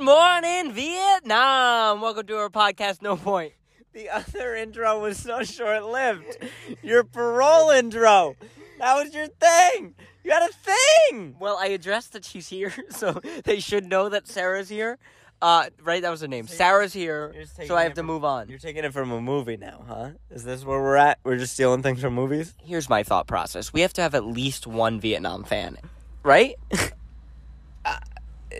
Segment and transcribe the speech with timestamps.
[0.00, 2.00] Good morning, Vietnam.
[2.00, 3.52] Welcome to our podcast, No Point.
[3.92, 6.38] The other intro was so short lived.
[6.82, 8.34] Your parole intro.
[8.78, 9.94] That was your thing.
[10.24, 11.36] You had a thing.
[11.38, 14.96] Well, I addressed that she's here, so they should know that Sarah's here.
[15.42, 16.46] Uh, right, that was her name.
[16.46, 17.34] So Sarah's here,
[17.66, 18.48] so I have to from- move on.
[18.48, 20.10] You're taking it from a movie now, huh?
[20.30, 21.18] Is this where we're at?
[21.24, 22.54] We're just stealing things from movies?
[22.64, 25.76] Here's my thought process: we have to have at least one Vietnam fan,
[26.22, 26.54] right?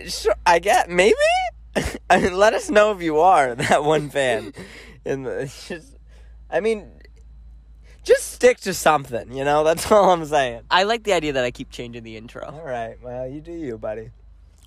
[0.09, 1.15] Sure, I get maybe.
[2.11, 4.53] I mean, let us know if you are that one fan.
[5.05, 5.97] In the just,
[6.51, 6.91] I mean,
[8.05, 9.33] just stick to something.
[9.33, 10.63] You know, that's all I'm saying.
[10.71, 12.45] I like the idea that I keep changing the intro.
[12.45, 14.11] All right, well, you do you, buddy.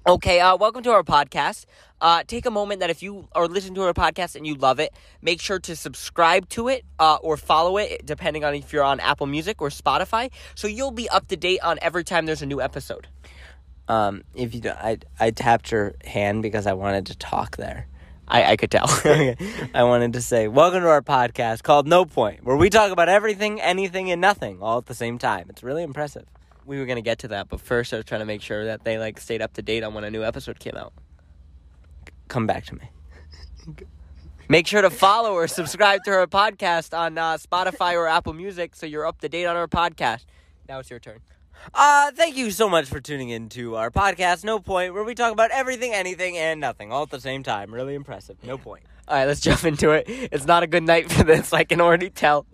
[0.06, 1.66] Okay, uh, welcome to our podcast.
[2.02, 4.82] Uh, take a moment that if you are listening to our podcast and you love
[4.82, 8.84] it, make sure to subscribe to it uh, or follow it, depending on if you're
[8.84, 12.42] on Apple Music or Spotify, so you'll be up to date on every time there's
[12.42, 13.08] a new episode.
[13.88, 17.88] Um, if you, don't, I, I tapped your hand because I wanted to talk there.
[18.28, 18.86] I, I could tell.
[19.74, 23.10] I wanted to say, welcome to our podcast called No Point, where we talk about
[23.10, 25.48] everything, anything, and nothing all at the same time.
[25.50, 26.26] It's really impressive.
[26.66, 28.84] we were gonna get to that, but first I was trying to make sure that
[28.86, 30.94] they like stayed up to date on when a new episode came out.
[32.30, 32.90] Come back to me.
[34.50, 38.76] Make sure to follow or subscribe to our podcast on uh, Spotify or Apple Music,
[38.76, 40.26] so you're up to date on our podcast.
[40.68, 41.20] Now it's your turn.
[41.74, 45.16] Uh, thank you so much for tuning in to our podcast, No Point, where we
[45.16, 47.74] talk about everything, anything, and nothing all at the same time.
[47.74, 48.38] Really impressive.
[48.44, 48.84] No point.
[49.08, 50.06] All right, let's jump into it.
[50.08, 51.54] It's not a good night for this.
[51.54, 52.46] I can already tell.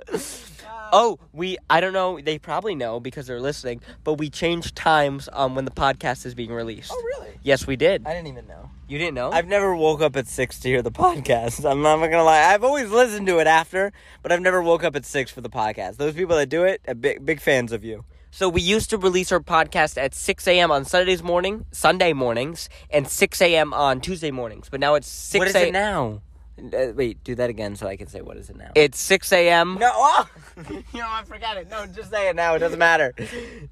[0.92, 5.30] Oh, we I don't know, they probably know because they're listening, but we changed times
[5.34, 6.92] um when the podcast is being released.
[6.92, 7.40] Oh, really?
[7.44, 8.08] Yes, we did.
[8.08, 8.72] I didn't even know.
[8.88, 9.30] You didn't know?
[9.32, 11.70] I've never woke up at six to hear the podcast.
[11.70, 12.42] I'm not gonna lie.
[12.52, 13.92] I've always listened to it after,
[14.24, 15.98] but I've never woke up at six for the podcast.
[15.98, 18.04] Those people that do it, are big big fans of you.
[18.32, 20.72] So we used to release our podcast at 6 a.m.
[20.72, 23.74] on Sundays morning, Sunday mornings, and 6 a.m.
[23.74, 24.70] on Tuesday mornings.
[24.70, 26.22] But now it's 6 what is a- it now?
[26.60, 28.72] Uh, wait, do that again so I can say what is it now.
[28.76, 29.78] It's 6 a.m.
[29.80, 30.30] no, oh!
[30.70, 31.70] you know I forgot it.
[31.70, 32.54] No, just say it now.
[32.56, 33.16] It doesn't matter.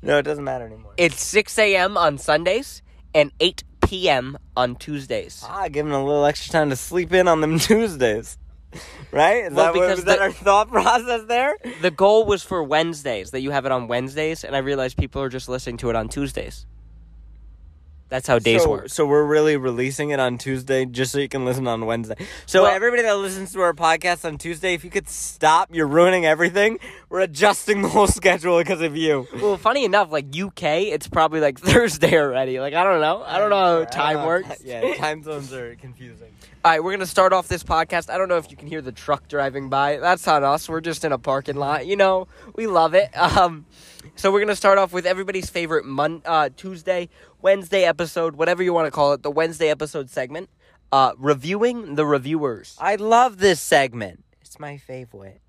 [0.02, 0.94] No, it doesn't matter anymore.
[0.98, 1.98] It's 6 a.m.
[1.98, 2.82] on Sundays
[3.14, 4.38] and 8 p.m.
[4.56, 5.44] on Tuesdays.
[5.46, 8.38] Ah, giving a little extra time to sleep in on them Tuesdays.
[9.10, 9.46] Right?
[9.46, 11.56] Is Well, that, what, was that our thought process there?
[11.82, 15.22] The goal was for Wednesdays that you have it on Wednesdays, and I realized people
[15.22, 16.66] are just listening to it on Tuesdays.
[18.10, 18.90] That's how days so, work.
[18.90, 22.16] So we're really releasing it on Tuesday just so you can listen on Wednesday.
[22.46, 25.88] So Well- everybody that listens to our podcast on Tuesday, if you could stop, you're
[25.88, 26.80] ruining everything.
[27.10, 29.28] We're adjusting the whole schedule because of you.
[29.42, 32.60] Well, funny enough, like UK, it's probably like Thursday already.
[32.60, 33.24] Like I don't know.
[33.26, 34.48] I don't know how time works.
[34.64, 36.28] Yeah, time zones are confusing.
[36.66, 38.10] All right, we're gonna start off this podcast.
[38.10, 39.98] I don't know if you can hear the truck driving by.
[39.98, 40.68] That's not us.
[40.68, 41.86] We're just in a parking lot.
[41.88, 43.16] You know, we love it.
[43.18, 43.66] Um,
[44.18, 47.08] so we're gonna start off with everybody's favorite Mon- uh, Tuesday,
[47.42, 50.50] Wednesday episode, whatever you want to call it, the Wednesday episode segment.
[50.92, 54.24] Uh, reviewing the reviewers I love this segment.
[54.42, 55.42] It's my favorite.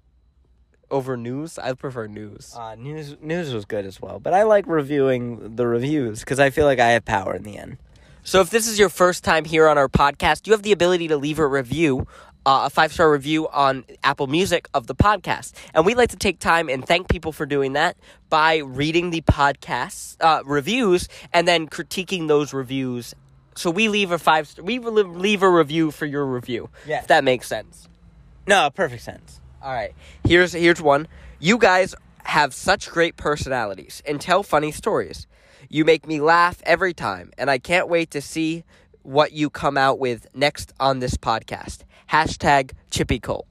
[0.91, 1.59] over news.
[1.59, 2.55] I prefer news.
[2.57, 6.51] Uh, news news was good as well, but I like reviewing the reviews because I
[6.51, 7.79] feel like I have power in the end.
[8.25, 11.09] So if this is your first time here on our podcast, you have the ability
[11.09, 12.07] to leave a review,
[12.49, 15.53] uh, a five star review on Apple Music of the podcast.
[15.75, 17.99] And we like to take time and thank people for doing that
[18.31, 23.15] by reading the podcast uh, reviews and then critiquing those reviews.
[23.55, 26.71] So we leave a five star, we leave a review for your review.
[26.87, 27.01] Yeah.
[27.01, 27.87] If that makes sense.
[28.47, 29.43] No, perfect sense.
[29.63, 29.93] All right.
[30.25, 31.07] Here's here's one.
[31.39, 31.95] You guys
[32.25, 35.27] have such great personalities and tell funny stories.
[35.69, 38.65] You make me laugh every time, and I can't wait to see
[39.03, 41.81] what you come out with next on this podcast.
[42.11, 43.47] Hashtag Chippy Cole.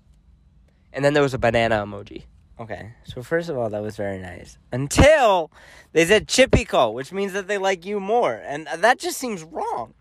[0.94, 2.23] And then there was a banana emoji.
[2.59, 4.57] Okay, so first of all, that was very nice.
[4.72, 5.51] Until
[5.91, 9.44] they said Chippy Cole, which means that they like you more, and that just seems
[9.44, 9.94] wrong,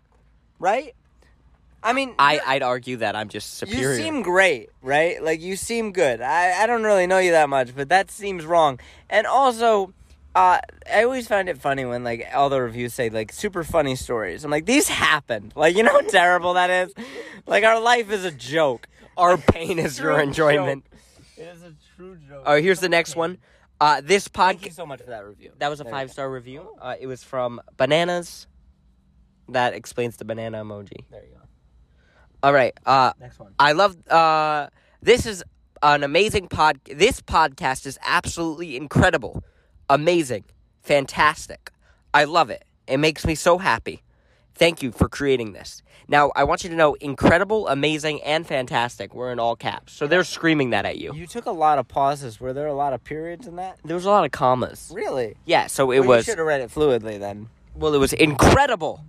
[0.57, 0.95] right?
[1.83, 3.91] I mean, I, I'd argue that I'm just superior.
[3.91, 5.23] you seem great, right?
[5.23, 6.19] Like you seem good.
[6.19, 8.79] I I don't really know you that much, but that seems wrong.
[9.07, 9.93] And also,
[10.37, 10.59] uh,
[10.93, 14.43] I always find it funny when like all the reviews say like super funny stories.
[14.43, 15.53] I'm like, these happened.
[15.55, 16.93] Like you know how terrible that is.
[17.47, 18.87] Like our life is a joke.
[19.17, 20.85] Our pain is your True enjoyment.
[21.37, 22.43] It is a true joke.
[22.45, 23.37] All right, here's the next one.
[23.79, 24.75] Uh, this Thank you podcast.
[24.75, 25.51] so much for that review.
[25.59, 26.67] That was a five star review.
[26.79, 28.47] Uh, it was from Bananas.
[29.49, 31.05] That explains the banana emoji.
[31.09, 31.41] There you go.
[32.43, 32.77] All right.
[32.85, 33.53] Uh, Next one.
[33.57, 33.95] I love.
[34.07, 34.67] Uh,
[35.01, 35.43] this is
[35.81, 36.79] an amazing pod.
[36.85, 39.43] This podcast is absolutely incredible,
[39.89, 40.45] amazing,
[40.81, 41.71] fantastic.
[42.13, 42.63] I love it.
[42.87, 44.03] It makes me so happy.
[44.55, 45.83] Thank you for creating this.
[46.07, 49.93] Now, I want you to know incredible, amazing, and fantastic were in all caps.
[49.93, 51.13] So they're screaming that at you.
[51.13, 52.39] You took a lot of pauses.
[52.39, 53.77] Were there a lot of periods in that?
[53.85, 54.89] There was a lot of commas.
[54.93, 55.35] Really?
[55.45, 57.49] Yeah, so it Well, was You should have read it fluidly then.
[57.75, 59.03] well, it was incredible,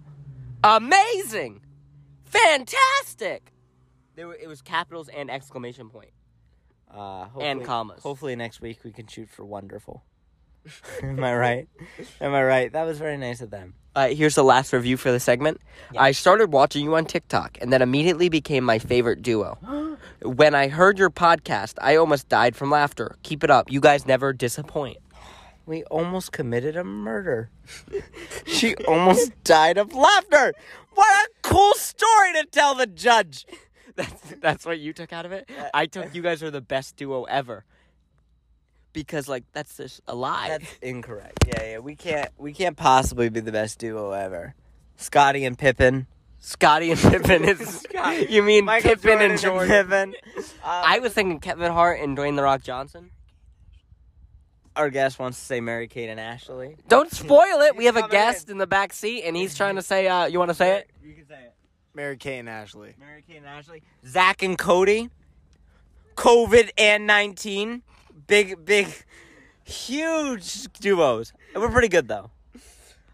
[0.62, 1.60] amazing,
[2.24, 3.52] Fantastic.
[4.16, 6.10] There were, it was capitals and exclamation point.
[6.92, 8.02] Uh, And commas.
[8.02, 10.02] Hopefully next week we can shoot for wonderful.
[11.02, 11.68] Am I right?
[12.20, 12.72] Am I right?
[12.72, 13.74] That was very nice of them.
[13.94, 15.60] Uh, here's the last review for the segment.
[15.92, 16.02] Yeah.
[16.02, 19.58] I started watching you on TikTok and then immediately became my favorite duo.
[20.22, 23.16] when I heard your podcast, I almost died from laughter.
[23.22, 23.72] Keep it up.
[23.72, 24.98] You guys never disappoint.
[25.66, 27.50] We almost committed a murder.
[28.46, 30.54] she almost died of laughter.
[30.94, 33.46] What a cool story to tell the judge.
[33.96, 35.50] That's that's what you took out of it.
[35.74, 37.64] I took you guys are the best duo ever.
[39.00, 40.48] Because like that's just a lie.
[40.48, 41.46] That's incorrect.
[41.46, 41.78] Yeah, yeah.
[41.78, 44.54] We can't we can't possibly be the best duo ever.
[44.96, 46.06] Scottie and Pippen.
[46.40, 47.86] Scottie and Pippen is.
[48.28, 49.68] you mean Michael Pippen Jordan and Jordan?
[49.68, 50.14] Pippen.
[50.64, 53.10] I was thinking Kevin Hart and Dwayne the Rock Johnson.
[54.76, 56.76] our guest wants to say Mary Kate and Ashley.
[56.88, 57.76] Don't spoil it.
[57.76, 60.06] We have a coming guest in the back seat, and he's trying to say.
[60.08, 60.90] Uh, you want to say it?
[61.02, 61.54] You can say it.
[61.94, 62.94] Mary Kate and Ashley.
[62.98, 63.82] Mary Kate and Ashley.
[64.06, 65.10] Zach and Cody.
[66.14, 67.82] COVID and 19.
[68.28, 68.86] Big, big,
[69.64, 71.32] huge duos.
[71.56, 72.30] We're pretty good though.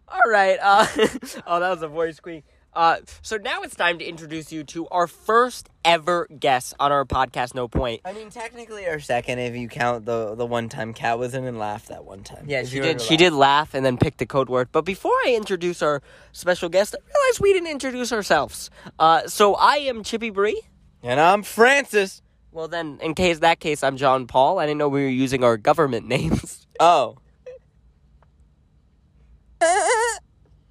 [0.08, 0.58] All right.
[0.61, 0.87] Uh,
[1.46, 2.44] oh, that was a voice squeak.
[2.72, 7.05] Uh, so now it's time to introduce you to our first ever guest on our
[7.05, 7.55] podcast.
[7.55, 8.00] No point.
[8.05, 11.44] I mean, technically our second if you count the the one time Cat was in
[11.44, 12.44] and laughed that one time.
[12.49, 12.96] Yeah, If she you did.
[12.96, 13.19] were She laugh.
[13.19, 14.70] did laugh and then picked the code word.
[14.72, 16.02] But before I introduce our
[16.32, 18.70] special guest, I realized we didn't introduce ourselves.
[18.99, 20.61] Uh, so I am Chippy Bree.
[21.00, 22.22] And I'm Francis.
[22.54, 24.60] Well, then, in case that case, I'm John Paul.
[24.60, 26.68] I didn't know we were using our government names.
[26.78, 27.18] Oh.
[29.60, 30.18] I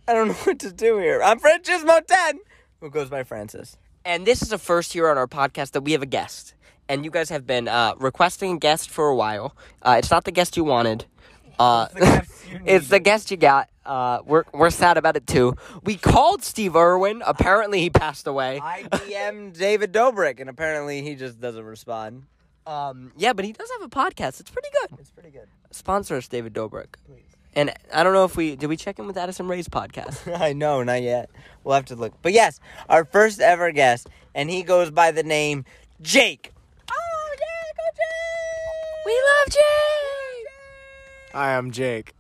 [0.08, 1.22] don't know what to do here.
[1.22, 2.40] I'm Francismo 10,
[2.80, 3.76] who goes by Francis.
[4.06, 6.56] And this is a first here on our podcast that we have a guest.
[6.88, 9.54] And you guys have been uh, requesting a guest for a while.
[9.82, 11.04] Uh, it's not the guest you wanted.
[11.60, 13.70] Uh, It's the guest you it's the guest you got.
[13.86, 15.56] Uh, we're we're sad about it too.
[15.84, 17.24] We called Steve Irwin.
[17.26, 18.60] Apparently, he passed away.
[18.62, 22.24] I DM David Dobrik, and apparently he just doesn't respond.
[22.66, 24.40] Um, yeah, but he does have a podcast.
[24.40, 25.00] It's pretty good.
[25.00, 25.48] It's pretty good.
[25.72, 26.96] Sponsor us, David Dobrik.
[27.08, 27.24] Please.
[27.56, 30.40] And I don't know if we did we check in with Addison Rae's podcast.
[30.42, 31.30] I know, not yet.
[31.64, 32.14] We'll have to look.
[32.22, 32.60] But yes,
[32.90, 35.66] our first ever guest, and he goes by the name
[36.02, 36.52] Jake.
[36.90, 39.06] Oh, Jake, oh, Jake!
[39.06, 39.93] we love Jake.
[41.34, 42.14] Hi, I'm Jake.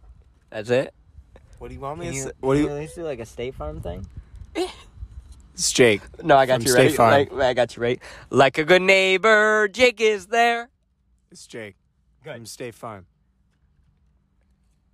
[0.49, 0.91] That's it.
[1.59, 2.31] What do you want me Can to you, say?
[2.39, 2.75] What do can you?
[2.77, 4.05] at least do like a State Farm thing?
[5.53, 6.01] It's Jake.
[6.23, 6.95] No, I got From you State right.
[6.95, 7.11] Farm.
[7.11, 8.01] Like, I got you right.
[8.31, 10.69] Like a good neighbor, Jake is there.
[11.31, 11.75] It's Jake.
[12.23, 12.33] Good.
[12.33, 13.05] From State Farm.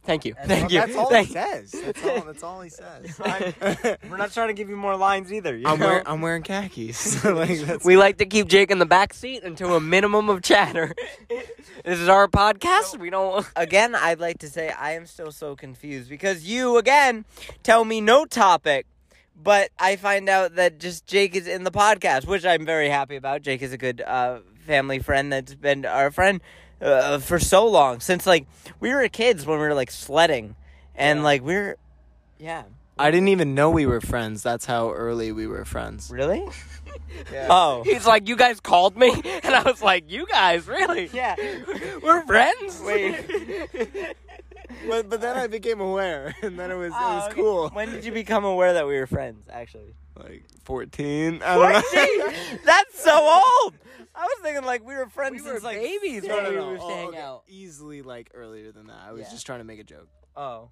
[0.09, 0.33] Thank you.
[0.33, 0.79] That's Thank all- you.
[0.79, 1.71] That's all Thank he says.
[1.71, 2.21] That's all.
[2.21, 3.19] That's all he says.
[4.09, 5.55] We're not trying to give you more lines either.
[5.55, 5.85] You I'm know?
[5.85, 6.03] wearing.
[6.07, 7.23] I'm wearing khakis.
[7.35, 7.85] like that's.
[7.85, 10.95] We like to keep Jake in the back seat until a minimum of chatter.
[11.29, 12.97] this is our podcast.
[12.97, 13.45] We don't.
[13.55, 17.23] again, I'd like to say I am still so confused because you again
[17.61, 18.87] tell me no topic,
[19.35, 23.15] but I find out that just Jake is in the podcast, which I'm very happy
[23.15, 23.43] about.
[23.43, 26.41] Jake is a good uh, family friend that's been our friend
[26.81, 28.45] uh, for so long since like
[28.79, 30.55] we were kids when we were like sledding,
[30.95, 31.23] and Yeah.
[31.23, 31.77] like we are
[32.39, 32.63] yeah,
[32.97, 34.43] I didn't even know we were friends.
[34.43, 36.09] That's how early we were friends.
[36.11, 36.43] really.
[37.31, 37.47] Yeah.
[37.51, 37.83] Oh.
[37.85, 39.11] He's like, you guys called me,
[39.43, 41.09] and I was like, you guys really?
[41.13, 41.35] Yeah.
[42.01, 42.81] We're friends.
[42.83, 44.15] Wait.
[44.87, 47.35] But, but then I became aware, and then it was it Oh, was okay.
[47.35, 47.69] cool.
[47.69, 49.45] When did you become aware that we were friends?
[49.51, 49.93] Actually.
[50.15, 51.41] Like 14.
[51.43, 52.57] I don't know.
[52.65, 53.73] That's so old.
[54.13, 56.49] I was thinking like we were friends We were since like babies No, when no,
[56.49, 56.71] we no.
[56.71, 57.17] used to Oh, hang okay.
[57.19, 57.43] out.
[57.47, 58.97] Easily like earlier than that.
[59.07, 59.29] I was Yeah.
[59.31, 60.07] just trying to make a joke.
[60.35, 60.69] Oh.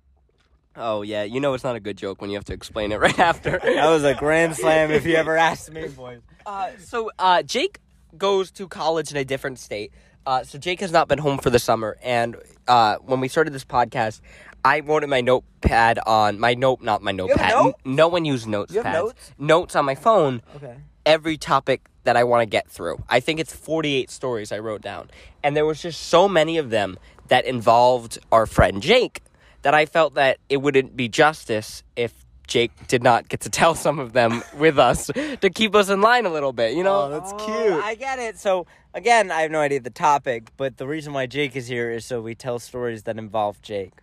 [0.76, 3.00] Oh yeah, you know it's not a good joke when you have to explain it
[3.00, 3.52] right after.
[3.52, 6.22] That was a grand slam if you ever asked me, boys.
[6.46, 7.80] Uh, so uh, Jake
[8.18, 9.92] goes to college in a different state.
[10.28, 12.36] Uh, so Jake has not been home for the summer, and
[12.68, 14.20] uh, when we started this podcast,
[14.66, 17.50] I wrote in my notepad on my note, not my notepad.
[17.50, 17.76] note?
[17.86, 18.74] No one used notes.
[18.74, 19.32] You notes?
[19.40, 20.42] Notes on my phone.
[20.58, 20.76] Okay.
[21.06, 23.02] Every topic that I want to get through.
[23.08, 25.10] I think it's forty-eight stories I wrote down,
[25.44, 29.22] and there was just so many of them that involved our friend Jake
[29.62, 32.14] that I felt that it wouldn't be justice if.
[32.48, 36.02] Jake did not get to tell some of them with us to keep us in
[36.02, 37.04] line a little bit, you know?
[37.04, 37.84] Oh, that's Oh, cute.
[37.84, 38.40] I get it.
[38.40, 41.92] So again, I have no idea the topic, but the reason why Jake is here
[41.92, 43.94] is so we tell stories that involve Jake.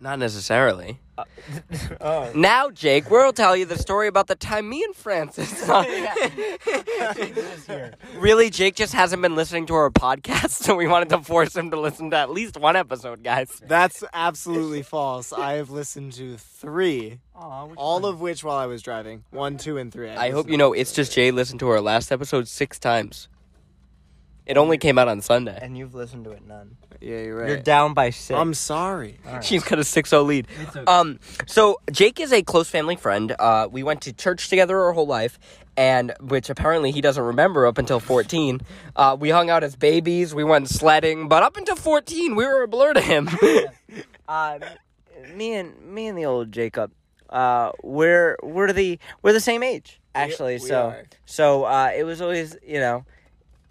[0.00, 1.00] Not necessarily.
[1.18, 1.24] Oh.
[2.00, 2.32] oh.
[2.32, 5.68] Now, Jake, we'll tell you the story about the time me and Francis.
[8.16, 11.72] really, Jake just hasn't been listening to our podcast, so we wanted to force him
[11.72, 13.60] to listen to at least one episode, guys.
[13.66, 15.32] That's absolutely false.
[15.32, 19.24] I have listened to three, all of which while I was driving.
[19.30, 20.10] One, two, and three.
[20.10, 23.26] I hope you know it's just Jay listened to our last episode six times.
[24.48, 25.58] It only came out on Sunday.
[25.60, 26.78] and you've listened to it none.
[27.00, 27.48] Yeah, you're right.
[27.48, 29.20] You're down by 6 I'm sorry.
[29.42, 30.48] She's got a 6-0 lead.
[30.86, 33.36] Um, so Jake is a close family friend.
[33.38, 35.38] Uh, we went to church together our whole life,
[35.76, 38.62] and which apparently he doesn't remember up until 14.
[38.96, 40.34] Uh, we hung out as babies.
[40.34, 43.28] We went sledding, but up until 14, we were a blur to him.
[44.28, 44.58] uh,
[45.34, 46.90] me and me and the old Jacob,
[47.28, 50.54] uh, we're we're the we're the same age actually.
[50.54, 51.04] we so are.
[51.26, 53.04] so uh, it was always you know.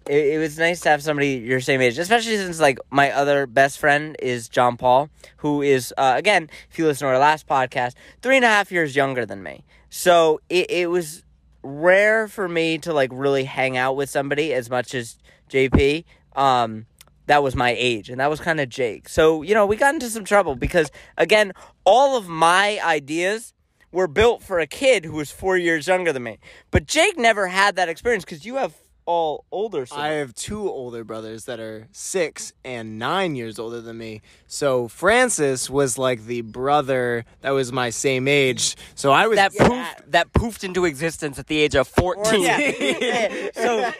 [0.08, 3.46] It, it was nice to have somebody your same age, especially since like my other
[3.46, 7.46] best friend is John Paul, who is uh, again, if you listen to our last
[7.46, 9.64] podcast, three and a half years younger than me.
[9.90, 11.22] So it, it was
[11.62, 15.18] rare for me to like really hang out with somebody as much as
[15.50, 16.04] JP.
[16.34, 16.86] Um,
[17.26, 19.08] that was my age, and that was kind of Jake.
[19.08, 21.52] So you know, we got into some trouble because again,
[21.84, 23.52] all of my ideas
[23.92, 26.38] were built for a kid who was four years younger than me.
[26.70, 28.74] But Jake never had that experience because you have
[29.08, 29.86] all older.
[29.90, 34.20] I have two older brothers that are six and nine years older than me.
[34.46, 38.76] So Francis was like the brother that was my same age.
[38.94, 39.66] So I was that Yeah.
[39.66, 42.42] poofed that poofed into existence at the age of 14.
[42.42, 42.58] Yeah.
[43.08, 43.48] Yeah.
[43.54, 43.92] So,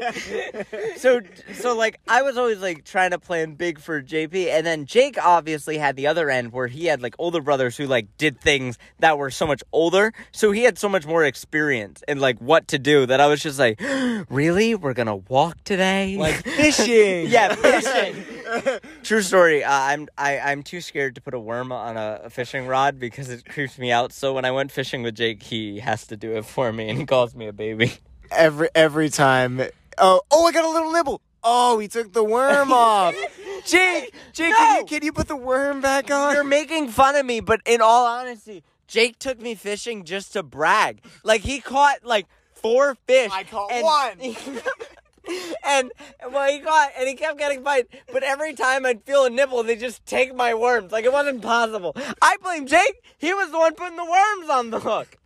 [0.97, 1.21] so,
[1.55, 5.17] so, like, I was always like trying to plan big for JP, and then Jake
[5.23, 8.77] obviously had the other end where he had like older brothers who like did things
[8.99, 12.69] that were so much older, so he had so much more experience and like what
[12.69, 13.81] to do that I was just like,
[14.31, 17.29] really, we're gonna walk today, like fishing.
[17.31, 18.25] yeah, fishing.
[19.05, 19.63] True story.
[19.63, 22.99] Uh, I'm I, I'm too scared to put a worm on a, a fishing rod
[22.99, 24.13] because it creeps me out.
[24.13, 26.99] So when I went fishing with Jake, he has to do it for me, and
[26.99, 27.93] he calls me a baby.
[28.33, 29.63] every every time.
[29.97, 30.47] Oh, oh!
[30.47, 31.23] I got a little nibble.
[31.45, 33.15] Oh, he took the worm off.
[33.67, 36.35] Jake, Jake, can, you, can you put the worm back on?
[36.35, 40.43] You're making fun of me, but in all honesty, Jake took me fishing just to
[40.43, 41.01] brag.
[41.23, 42.27] Like he caught like
[42.63, 43.31] four fish.
[43.33, 44.57] I caught and- one.
[45.65, 45.93] and
[46.33, 47.87] well, he caught and he kept getting bite.
[48.13, 50.93] But every time I'd feel a nibble, they just take my worms.
[50.93, 51.95] Like it wasn't possible.
[52.23, 53.03] I blame Jake.
[53.19, 55.17] He was the one putting the worms on the hook.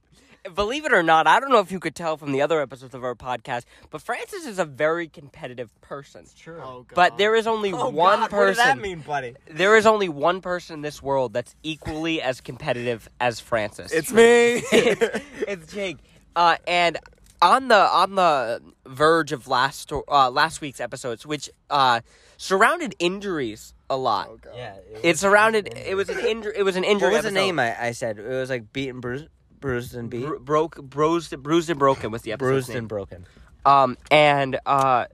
[0.57, 2.97] Believe it or not, I don't know if you could tell from the other episodes
[2.97, 6.25] of our podcast, but Francis is a very competitive person.
[6.37, 6.61] True.
[6.61, 6.97] Oh, God.
[6.97, 8.39] But there is only Oh, one God, person.
[8.39, 9.37] What does that mean, buddy?
[9.49, 13.93] There is only one person in this world that's equally as competitive as Francis.
[13.93, 14.65] It's me.
[14.73, 15.99] it's, it's Jake.
[16.35, 16.99] Uh, and
[17.43, 22.01] on the on the verge of last uh, last week's episodes, which uh,
[22.37, 24.29] surrounded injuries a lot.
[24.31, 24.55] Oh, God.
[24.57, 24.77] Yeah.
[25.03, 25.69] It surrounded.
[25.77, 26.55] It was an injury.
[26.57, 27.11] It was an injury.
[27.11, 28.19] What was the name I, I said?
[28.19, 29.29] It was like beaten, bruised,
[29.61, 32.49] bruised and beat, Bru- broke, bruised, bruised and broken was the episode.
[32.49, 32.79] bruised name.
[32.79, 33.27] and broken.
[33.67, 35.07] Um, and uh,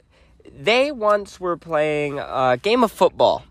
[0.57, 3.45] they once were playing a game of football.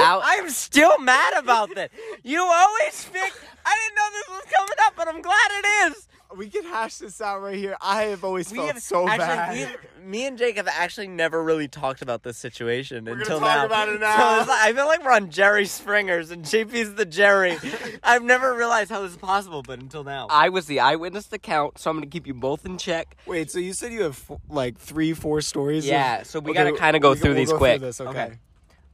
[0.00, 1.90] Out, I'm still mad about that.
[2.22, 3.32] You always pick.
[3.66, 6.08] I didn't know this was coming up, but I'm glad it is.
[6.36, 7.76] We can hash this out right here.
[7.80, 9.26] I have always We felt have so actually,
[9.64, 9.78] bad.
[10.00, 13.48] we- me and Jake have actually never really talked about this situation gonna until talk
[13.48, 13.64] now.
[13.66, 14.38] about it So now.
[14.40, 17.58] it's like- I feel like we're on Jerry Springer's and JP's the Jerry.
[18.04, 20.28] I've never realized how this is possible, but until now.
[20.30, 23.16] I was the eyewitness to count, so I'm going to keep you both in check.
[23.26, 25.84] Wait, so you said you have f- like three, four stories?
[25.84, 27.80] of- Yeah, so we Okay, gotta kinda go through we'll these go quick.
[27.80, 28.08] this, okay.
[28.10, 28.38] Okay.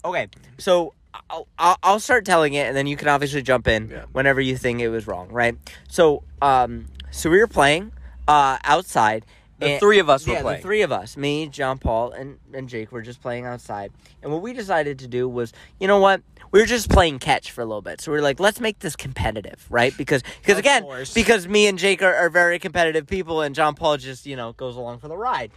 [0.05, 0.95] Okay, so
[1.31, 4.05] I'll, I'll, I'll start telling it, and then you can obviously jump in Yeah.
[4.13, 5.57] whenever you think it was wrong, right?
[5.89, 7.93] So, um, so we were playing
[8.27, 9.25] uh, outside.
[9.59, 10.59] The and- three of us were yeah, playing.
[10.59, 13.93] the three of us, me, John Paul, and, and Jake, were just playing outside.
[14.21, 16.23] And what we decided to do was, you know what?
[16.51, 18.01] We were just playing catch for a little bit.
[18.01, 19.97] So we are like, let's make this competitive, right?
[19.97, 21.15] Because, because again, course.
[21.15, 24.53] because me and Jake are, are very competitive people, and John Paul just, you know,
[24.55, 25.53] goes along for the ride.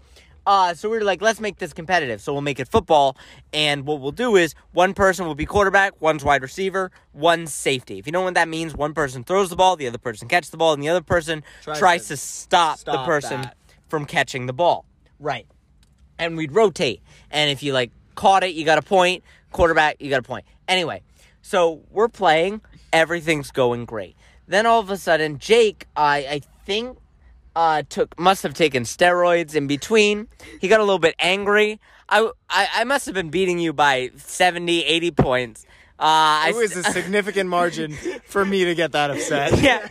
[0.45, 2.21] Uh, so we are like, let's make this competitive.
[2.21, 3.17] So we'll make it football,
[3.51, 7.97] and what we'll do is one person will be quarterback, one's wide receiver, one's safety.
[7.97, 10.51] If you know what that means, one person throws the ball, the other person catches
[10.51, 13.57] the ball, and the other person Tries tries, to to, stop, the person that.
[13.89, 14.85] from catching the ball.
[15.19, 15.47] Right.
[16.19, 17.01] And we'd rotate.
[17.31, 19.23] And if you like caught it, you got a point.
[19.51, 20.45] Quarterback, you got a point.
[20.67, 21.01] Anyway,
[21.41, 22.61] so we're playing.
[22.93, 24.15] Everything's going great.
[24.47, 26.97] Then all of a sudden, Jake, I I think
[27.55, 30.27] uh took must have taken steroids in between.
[30.61, 31.79] He got a little bit angry.
[32.09, 35.65] I I, I must have been beating you by 70, 80 points.
[35.97, 37.93] Uh, It was a significant margin
[38.25, 39.57] for me to get that upset.
[39.61, 39.87] yeah.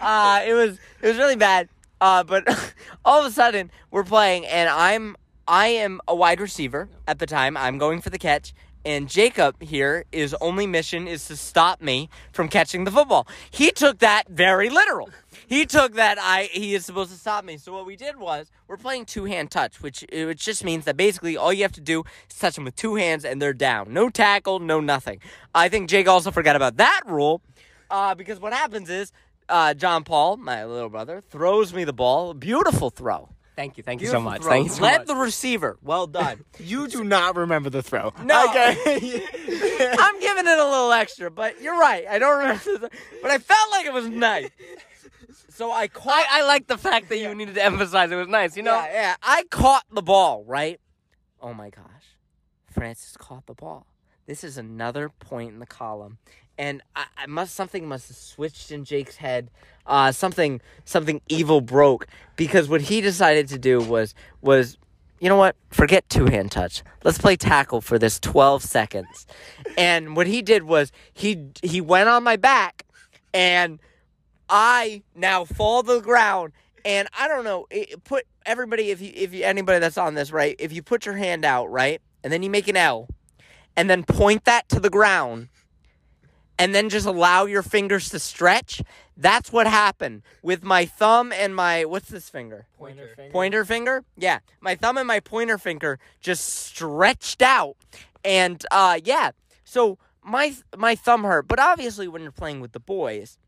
[0.00, 1.68] Uh, it was it was really bad.
[2.00, 2.46] Uh, but
[3.04, 5.16] all of a sudden we're playing, and I'm
[5.48, 7.56] I am a wide receiver at the time.
[7.56, 8.52] I'm going for the catch,
[8.84, 13.26] and Jacob here his only mission is to stop me from catching the football.
[13.50, 15.08] He took that very literal.
[15.48, 17.56] He took that I he is supposed to stop me.
[17.56, 20.96] So what we did was we're playing two hand touch, which which just means that
[20.96, 23.92] basically all you have to do is touch them with two hands and they're down.
[23.92, 25.20] No tackle, no nothing.
[25.54, 27.42] I think Jake also forgot about that rule.
[27.88, 29.12] Uh, because what happens is
[29.48, 32.34] uh, John Paul, my little brother, throws me the ball.
[32.34, 33.28] Beautiful throw.
[33.56, 33.82] Thank you.
[33.82, 34.42] Thank you so Beautiful much.
[34.42, 34.50] throw.
[34.52, 35.06] Thank you so Let much.
[35.08, 35.78] the receiver.
[35.82, 36.44] Well done.
[36.60, 38.12] You do not remember the throw.
[38.22, 38.48] No.
[38.50, 38.76] Okay.
[39.98, 42.06] I'm giving it a little extra, but you're right.
[42.08, 42.90] I don't remember, the,
[43.22, 44.50] but I felt like it was nice.
[45.48, 46.26] So I caught.
[46.30, 48.56] I, I like the fact that you needed to emphasize it was nice.
[48.58, 49.16] You know, yeah, yeah.
[49.22, 50.78] I caught the ball, right?
[51.40, 52.16] Oh my gosh.
[52.70, 53.86] Francis caught the ball.
[54.26, 56.18] This is another point in the column.
[56.58, 59.50] And I, I must something must have switched in Jake's head.
[59.86, 64.78] Uh something something evil broke because what he decided to do was was
[65.20, 65.56] you know what?
[65.70, 66.82] Forget two hand touch.
[67.04, 69.26] Let's play tackle for this 12 seconds.
[69.78, 72.84] And what he did was he he went on my back
[73.32, 73.78] and
[74.48, 76.52] I now fall to the ground,
[76.84, 77.66] and I don't know.
[77.70, 80.56] It, put everybody, if you, if you, anybody that's on this, right?
[80.58, 83.08] If you put your hand out, right, and then you make an L,
[83.76, 85.48] and then point that to the ground,
[86.58, 88.82] and then just allow your fingers to stretch.
[89.16, 92.66] That's what happened with my thumb and my what's this finger?
[92.78, 93.32] Pointer finger.
[93.32, 94.04] Pointer finger?
[94.16, 94.40] Yeah.
[94.60, 97.76] My thumb and my pointer finger just stretched out.
[98.24, 99.30] And uh yeah.
[99.64, 103.38] So my my thumb hurt, but obviously when you're playing with the boys,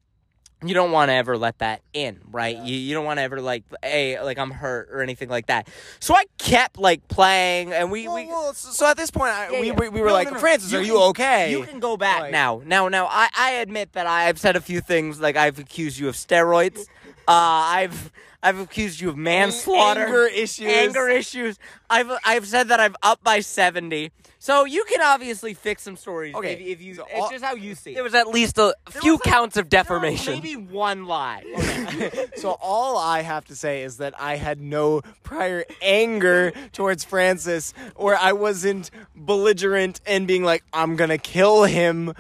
[0.65, 2.57] you don't want to ever let that in, right?
[2.57, 5.69] You, you don't want to ever like, hey, like I'm hurt or anything like that.
[6.00, 9.33] So I kept like playing, and we Well, we well, so, so at this point,
[9.33, 9.73] I, Yeah, we, yeah.
[9.75, 10.41] we, we were No, like, no, no.
[10.41, 11.50] Francis, You are can- you okay?
[11.53, 12.61] You can go back Like- now.
[12.65, 15.21] Now, now, I, I admit that I've said a few things.
[15.21, 16.81] Like I've accused you of steroids.
[17.29, 18.11] Uh, I've
[18.42, 20.68] I've accused you of manslaughter, Anger issues.
[20.73, 21.59] anger issues.
[21.90, 24.12] I've I've said that I've up by seventy.
[24.40, 26.35] So you can obviously fix some stories.
[26.37, 27.95] Okay, if, if you, so it's just how you see It.
[27.95, 30.35] there was at least a few like, counts of defamation.
[30.35, 31.42] Maybe one lie.
[31.88, 32.26] Okay.
[32.37, 37.73] so all I have to say is that I had no prior anger towards Francis,
[37.97, 42.12] or I wasn't belligerent and being like, "I'm gonna kill him."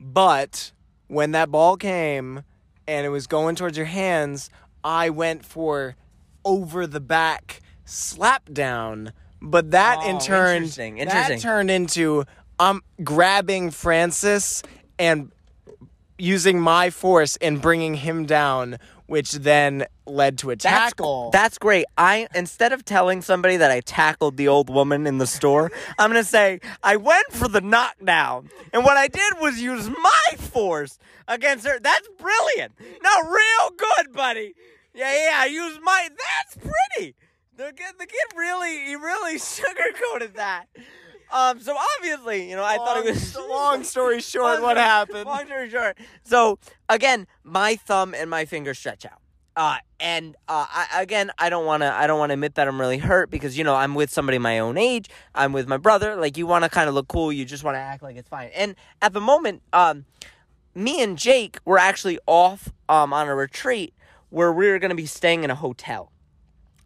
[0.00, 0.72] But
[1.08, 2.42] when that ball came
[2.88, 4.50] and it was going towards your hands,
[4.84, 5.96] I went for
[6.44, 9.12] over the back slap down.
[9.40, 12.24] But that Oh, in turn, interesting, that turned into
[12.58, 14.62] I'm grabbing Francis
[14.98, 15.32] and
[16.16, 18.78] using my force and bringing him down,
[19.12, 21.28] which then led to a That's, tackle.
[21.34, 21.84] that's great.
[21.98, 26.08] I instead of telling somebody that I tackled the old woman in the store, I'm
[26.08, 30.98] gonna say I went for the knockdown, and what I did was use my force
[31.28, 31.78] against her.
[31.78, 32.72] That's brilliant.
[33.02, 34.54] No, real good, buddy.
[34.94, 35.36] Yeah, yeah.
[35.42, 36.08] I used my.
[36.08, 37.14] That's pretty.
[37.54, 40.64] The kid, the kid really, he really sugarcoated that.
[41.32, 44.54] Um, so obviously, you know, I thought it was long story short.
[44.54, 45.24] Long what happened?
[45.24, 45.98] Long story short.
[46.24, 49.18] So again, my thumb and my finger stretch out.
[49.54, 51.92] Uh, and uh, I, again, I don't want to.
[51.92, 54.38] I don't want to admit that I'm really hurt because you know I'm with somebody
[54.38, 55.10] my own age.
[55.34, 56.16] I'm with my brother.
[56.16, 57.32] Like you want to kind of look cool.
[57.32, 58.50] You just want to act like it's fine.
[58.54, 60.06] And at the moment, um,
[60.74, 63.94] me and Jake were actually off um on a retreat
[64.30, 66.11] where we were going to be staying in a hotel.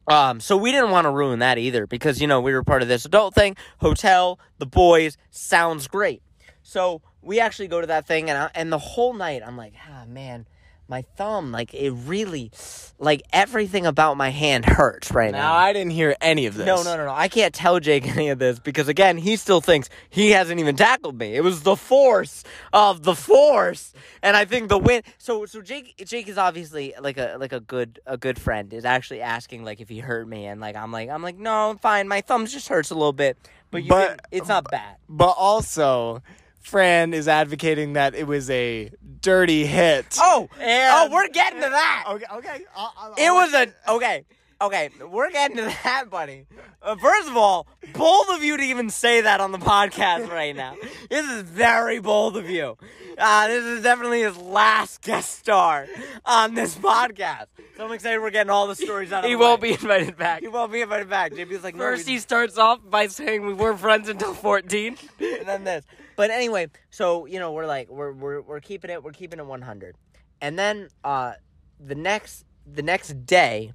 [0.08, 2.82] Um, so we didn't want to ruin that either because you know we were part
[2.82, 6.22] of this adult thing, hotel, the boys, sounds great.
[6.62, 9.74] So we actually go to that thing and I, and the whole night I'm like,
[9.88, 10.46] ah man,
[10.88, 12.50] my thumb, like it really,
[12.98, 15.38] like everything about my hand hurts right now.
[15.38, 16.66] Now I didn't hear any of this.
[16.66, 17.12] No, no, no, no.
[17.12, 20.76] I can't tell Jake any of this because again, he still thinks he hasn't even
[20.76, 21.34] tackled me.
[21.34, 25.02] It was the force of the force, and I think the win.
[25.18, 28.72] So, so Jake, Jake is obviously like a like a good a good friend.
[28.72, 31.70] Is actually asking like if he hurt me, and like I'm like I'm like no,
[31.70, 32.06] I'm fine.
[32.08, 33.36] My thumb just hurts a little bit,
[33.70, 34.96] but you But- didn't- it's not bad.
[35.08, 36.22] But also,
[36.66, 40.18] Fran is advocating that it was a dirty hit.
[40.20, 42.04] Oh, And- oh, we're getting to that.
[42.10, 42.64] Okay, okay.
[42.74, 44.24] I'll, I'll, It I'll was a okay.
[44.58, 46.46] Okay, we're getting to that, buddy.
[46.82, 50.56] Uh, first of all, bold of you to even say that on the podcast right
[50.56, 50.74] now.
[51.10, 52.78] This is very bold of you.
[53.18, 55.86] Uh, this is definitely his last guest star
[56.24, 57.46] on this podcast.
[57.76, 59.68] So I'm excited we're getting all the stories out of he the won't way.
[59.68, 60.40] be invited back.
[60.40, 61.32] He won't be invited back.
[61.32, 64.96] JP's like, First, we- he starts off by saying we weren't friends until 14.
[65.20, 65.84] and then this.
[66.16, 69.46] But anyway, so you know, we're like we're we're we're keeping it we're keeping it
[69.46, 69.96] 100.
[70.40, 71.34] And then uh
[71.78, 73.72] the next the next day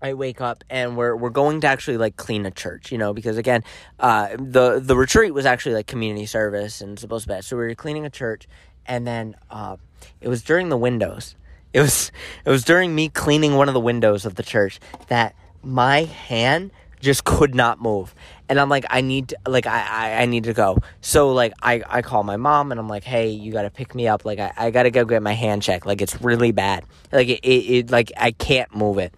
[0.00, 3.12] I wake up and we're we're going to actually like clean a church, you know,
[3.12, 3.62] because again,
[4.00, 7.64] uh the the retreat was actually like community service and supposed to be so we
[7.64, 8.48] were cleaning a church
[8.86, 9.76] and then uh
[10.20, 11.36] it was during the windows.
[11.74, 12.10] It was
[12.46, 16.72] it was during me cleaning one of the windows of the church that my hand
[17.02, 18.14] just could not move.
[18.48, 20.78] And I'm like, I need to, like I, I, I need to go.
[21.00, 24.08] So like I, I call my mom and I'm like, hey, you gotta pick me
[24.08, 24.24] up.
[24.24, 25.84] Like I, I gotta go get my hand checked.
[25.84, 26.84] Like it's really bad.
[27.10, 29.12] Like it, it, it like I can't move it.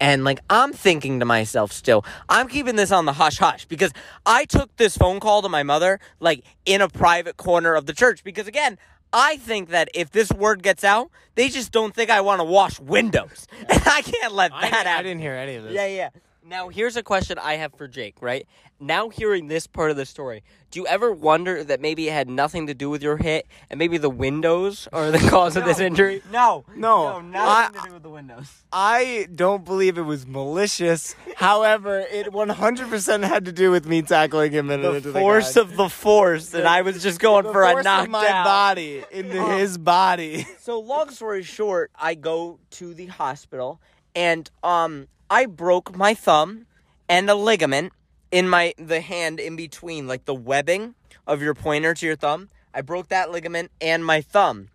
[0.00, 3.92] And like I'm thinking to myself still, I'm keeping this on the hush hush because
[4.26, 7.92] I took this phone call to my mother like in a private corner of the
[7.94, 8.78] church because again,
[9.12, 12.44] I think that if this word gets out, they just don't think I want to
[12.44, 15.72] wash windows, and I can't let that didn't- I didn't hear any of this.
[15.72, 16.10] Yeah, yeah.
[16.48, 18.46] Now, here's a question I have for Jake, right?
[18.80, 22.26] Now, hearing this part of the story, do you ever wonder that maybe it had
[22.26, 25.78] nothing to do with your hit and maybe the windows are the cause of this
[25.78, 26.22] injury?
[26.32, 28.50] No, No, nothing I- to do with the windows.
[28.72, 31.14] I don't believe it was malicious.
[31.36, 35.60] However, it 100% had to do with me tackling him in The into force the
[35.62, 38.04] of the force, and I was just going the for a force knockdown.
[38.06, 40.46] of my body into his body.
[40.60, 43.80] So long story short, I go to the hospital
[44.14, 46.66] and um I broke my thumb
[47.08, 47.92] and a ligament
[48.30, 50.94] in my the hand in between like the webbing
[51.26, 52.48] of your pointer to your thumb.
[52.74, 54.68] I broke that ligament and my thumb.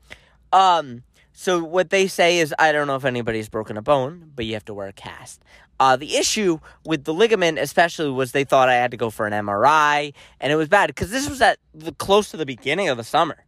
[0.51, 4.45] Um so what they say is I don't know if anybody's broken a bone, but
[4.45, 5.41] you have to wear a cast.
[5.79, 9.25] Uh, the issue with the ligament, especially, was they thought I had to go for
[9.25, 12.87] an MRI, and it was bad because this was at the close to the beginning
[12.87, 13.43] of the summer.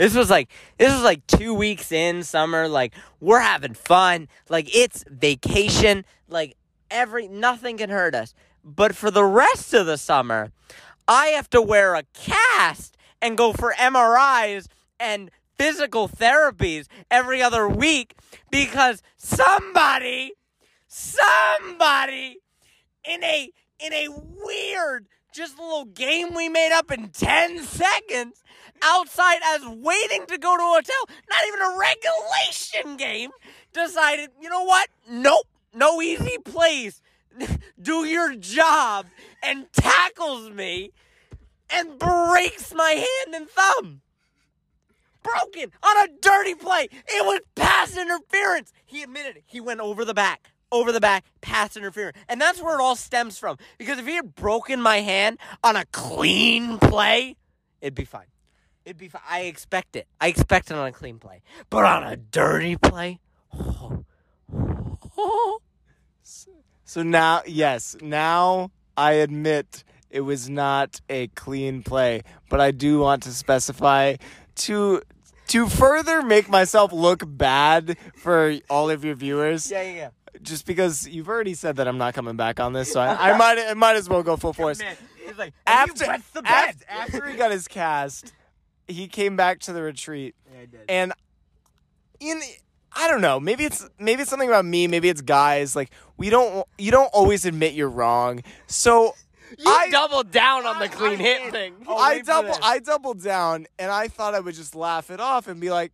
[0.00, 2.68] This was like this was like two weeks in summer.
[2.68, 4.28] Like we're having fun.
[4.48, 6.06] Like it's vacation.
[6.26, 6.56] Like
[6.90, 8.32] every nothing can hurt us.
[8.64, 10.52] But for the rest of the summer,
[11.06, 17.68] I have to wear a cast and go for MRIs and physical therapies every other
[17.68, 18.14] week
[18.50, 20.32] because somebody,
[20.88, 22.38] somebody
[23.04, 28.42] in a in a weird just a little game we made up in 10 seconds
[28.82, 31.16] outside as waiting to go to a hotel.
[31.28, 33.30] Not even a regulation game.
[33.72, 34.88] Decided you know what?
[35.08, 35.46] Nope.
[35.72, 37.00] No easy plays
[37.80, 39.06] do your job.
[39.42, 40.92] And tackles me
[41.70, 44.00] and breaks my hand and thumb.
[45.22, 46.88] Broken on a dirty play.
[46.90, 48.72] It was pass interference.
[48.84, 49.44] He admitted it.
[49.46, 52.16] He went over the back, over the back, pass interference.
[52.28, 53.58] And that's where it all stems from.
[53.78, 57.36] Because if he had broken my hand on a clean play,
[57.80, 58.26] it'd be fine.
[58.84, 59.22] It'd be fine.
[59.28, 60.06] I expect it.
[60.20, 61.42] I expect it on a clean play.
[61.68, 63.20] But on a dirty play,
[63.54, 64.04] oh,
[65.18, 65.60] oh,
[66.84, 72.98] So now, yes, now I admit it was not a clean play, but I do
[73.00, 74.16] want to specify
[74.56, 75.02] to
[75.48, 79.68] to further make myself look bad for all of your viewers.
[79.68, 80.08] yeah, yeah, yeah.
[80.42, 83.36] Just because you've already said that I'm not coming back on this, so I, I
[83.38, 84.80] might I might as well go full force.
[85.26, 86.40] He's like, After after,
[86.88, 88.32] after, he got his cast,
[88.88, 90.80] he came back to the retreat, Yeah, I did.
[90.88, 91.12] and
[92.20, 92.40] in
[92.92, 93.38] I don't know.
[93.38, 94.86] Maybe it's maybe it's something about me.
[94.88, 95.76] Maybe it's guys.
[95.76, 98.42] Like we don't you don't always admit you're wrong.
[98.66, 99.14] So
[99.58, 101.52] You I doubled down on the clean I hit did.
[101.52, 101.74] thing.
[101.86, 102.54] Oh, I double.
[102.62, 105.92] I doubled down, and I thought I would just laugh it off and be like,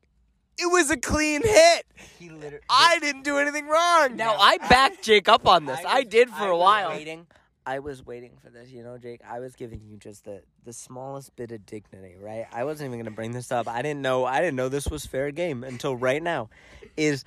[0.59, 1.87] "It was a clean hit.
[2.19, 2.65] he literally.
[2.69, 5.81] I didn't do anything wrong." Now, I backed Jake up on this.
[5.87, 6.91] I, was- did for I a while.
[6.91, 7.27] Waiting.
[7.69, 9.21] I was waiting for this, you know, Jake.
[9.29, 12.47] I was giving you just the the smallest bit of dignity, right?
[12.53, 13.67] I wasn't even gonna bring this up.
[13.67, 14.25] I didn't know.
[14.25, 16.49] I didn't know this was fair game until right now.
[16.97, 17.25] Is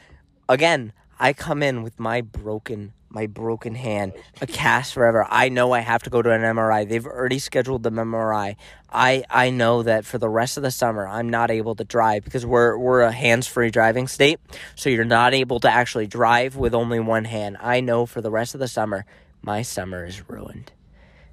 [0.47, 5.25] again, I come in with my broken my broken hand, a cast forever.
[5.27, 6.87] I know I have to go to an MRI.
[6.87, 8.55] They've already scheduled the MRI.
[8.91, 12.23] I I know that for the rest of the summer I'm not able to drive
[12.23, 14.39] because we're we're a hands-free driving state.
[14.75, 17.57] So you're not able to actually drive with only one hand.
[17.59, 19.05] I know for the rest of the summer
[19.41, 20.71] my summer is ruined.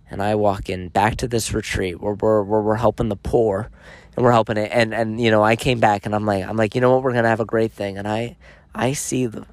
[0.08, 3.70] And I walk in back to this retreat where we're where we're helping the poor
[4.16, 6.56] and we're helping it and and you know I came back and I'm like I'm
[6.56, 8.36] like you know what we're gonna have a great thing and I
[8.74, 9.46] I see the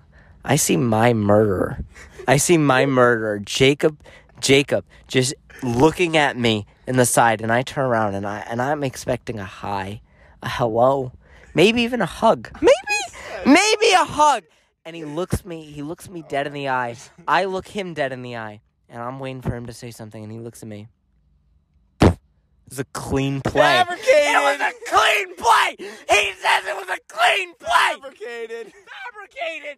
[0.43, 1.83] I see my murderer
[2.27, 3.99] I see my murderer Jacob
[4.39, 8.61] Jacob just looking at me in the side and I turn around and I and
[8.61, 10.01] I'm expecting a hi
[10.41, 11.11] a hello
[11.53, 12.73] maybe even a hug maybe
[13.45, 14.43] maybe a hug
[14.85, 16.95] and he looks me he looks me dead in the eye
[17.27, 20.23] I look him dead in the eye and I'm waiting for him to say something
[20.23, 20.87] and he looks at me
[22.73, 23.61] it's a clean play.
[23.61, 24.07] Fabricated.
[24.09, 25.75] It was a clean play.
[25.77, 27.69] He says it was a clean play.
[27.69, 28.73] fabricated.
[28.73, 29.77] Fabricated.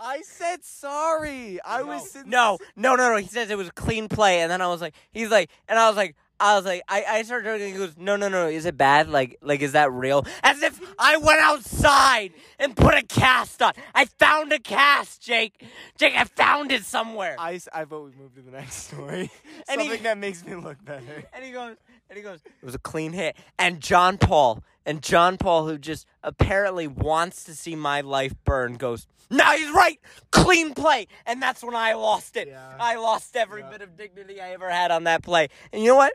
[0.00, 0.64] I said
[1.02, 1.60] sorry.
[1.64, 3.16] I was sin- No, no, no, no.
[3.16, 5.78] He says it was a clean play, and then I was like, he's like, and
[5.78, 7.72] I was like, I was like, I, I started joking.
[7.72, 8.48] He goes, no, no, no.
[8.48, 9.08] Is it bad?
[9.08, 10.26] Like, like, is that real?
[10.42, 13.72] As if I went outside and put a cast on.
[13.94, 15.62] I found a cast, Jake.
[15.98, 17.36] Jake, I found it somewhere.
[17.38, 19.30] I, I vote we move to the next story.
[19.68, 21.22] And he- Something that makes me look better.
[21.32, 21.76] And he goes,
[22.10, 23.36] and he goes, it was a clean hit.
[23.58, 28.74] And John Paul, and John Paul, who just apparently wants to see my life burn,
[28.74, 29.98] goes, no, he's right,
[30.30, 31.06] clean play.
[31.26, 32.48] And that's when I lost it.
[32.48, 32.76] Yeah.
[32.78, 33.70] I lost every Yeah.
[33.70, 35.48] bit of dignity I ever had on that play.
[35.72, 36.12] And you know what?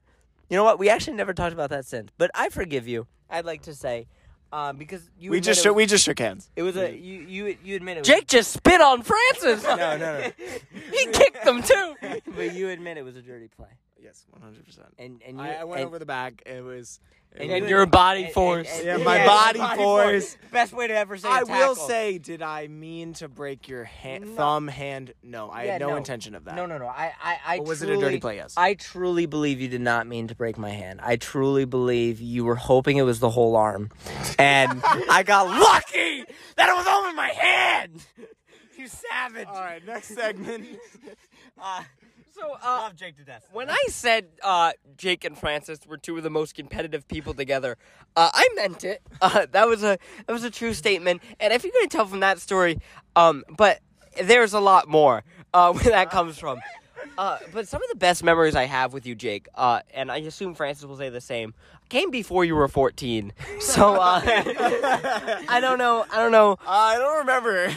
[0.49, 0.77] You know what?
[0.79, 2.09] We actually never talked about that since.
[2.17, 3.07] But I forgive you.
[3.29, 4.07] I'd like to say,
[4.53, 6.49] um, because you We just shook, was, we just shook hands.
[6.55, 7.99] it was a you you you admit it.
[8.01, 9.63] Was, Jake just spit on Francis.
[9.63, 10.21] no, no, no.
[10.93, 11.95] he kicked them too.
[12.33, 13.67] but you admit it was a dirty play.
[14.01, 14.87] Yes, one hundred percent.
[14.99, 16.43] And and you I, I went and, over the back.
[16.45, 16.99] It was.
[17.33, 18.69] it and was- And your body and- force.
[18.71, 20.37] and- Yeah, and- my yeah, body body force.
[20.51, 21.27] Best way to ever say.
[21.27, 24.35] I will say, did I mean to break your hand, No.
[24.35, 25.13] thumb, hand?
[25.23, 25.95] No, I Yeah, had no, no.
[25.97, 26.55] intention of that.
[26.55, 26.85] No, no, no.
[26.87, 28.35] I, I, I Or was it truly, a dirty play?
[28.37, 28.53] Yes.
[28.55, 30.99] I truly believe you did not mean to break my hand.
[31.03, 33.89] I truly believe you were hoping it was the whole arm,
[34.37, 34.79] and
[35.09, 36.23] I got lucky
[36.55, 38.05] that it was only my hand.
[38.77, 39.47] You savage.
[39.47, 40.67] All right, next segment.
[41.59, 41.81] Uh,
[42.39, 43.47] So, uh, love Jake to death.
[43.51, 47.77] when I said uh, Jake and Francis were two of the most competitive people together,
[48.15, 49.01] uh, I meant it.
[49.19, 49.97] Uh, that was a
[50.27, 51.23] that was a true statement.
[51.39, 52.79] And if you're gonna tell from that story,
[53.15, 53.79] um, but
[54.21, 55.23] there's a lot more
[55.55, 56.59] uh, where that comes from.
[57.17, 60.17] Uh, but some of the best memories I have with you, Jake, uh, and I
[60.17, 61.55] assume Francis will say the same,
[61.89, 63.33] came before you were 14.
[63.59, 66.05] So uh, I don't know.
[66.11, 66.57] I don't know.
[66.67, 67.71] I don't remember.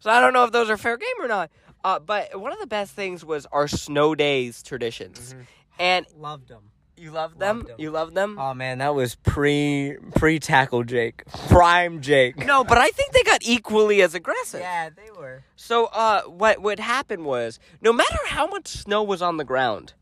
[0.00, 1.50] So I don't know if those are fair game or not.
[1.86, 5.36] Uh, but one of the best things was our snow days traditions,
[5.78, 6.62] and Loved him.
[6.96, 7.58] you loved them.
[7.60, 7.80] Loved.
[7.80, 8.36] You loved them.
[8.40, 12.44] Oh man, that was pre pre tackle Jake, prime Jake.
[12.44, 14.58] no, but I think they got equally as aggressive.
[14.62, 15.44] Yeah, they were.
[15.54, 19.92] So uh, what what happened was, no matter how much snow was on the ground,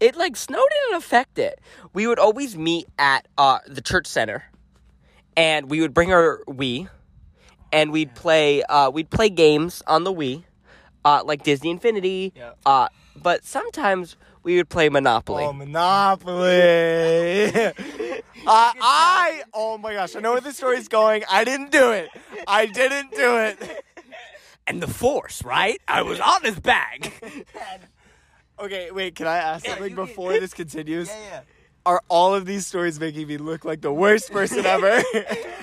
[0.00, 1.60] it like snow didn't affect it.
[1.92, 4.42] We would always meet at uh, the church center,
[5.36, 6.88] and we would bring our Wii,
[7.72, 10.42] and we'd play uh, we'd play games on the Wii,
[11.04, 12.32] uh, like Disney Infinity.
[12.36, 12.52] Yeah.
[12.66, 15.44] Uh, but sometimes we would play Monopoly.
[15.44, 16.46] oh, Monopoly.
[17.56, 17.72] uh,
[18.46, 19.42] I.
[19.52, 21.24] Oh my gosh, I know where the story's going.
[21.30, 22.08] I didn't do it.
[22.46, 23.84] I didn't do it.
[24.66, 25.80] And the force, right?
[25.88, 27.12] I was on his back.
[28.58, 29.14] Okay, wait.
[29.14, 31.08] Can I ask Yeah, something you can- before this continues?
[31.08, 31.40] Yeah, yeah.
[31.86, 35.02] Are all of these stories making me look like the worst person ever?